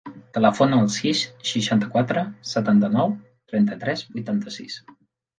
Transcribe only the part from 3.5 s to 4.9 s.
trenta-tres, vuitanta-sis.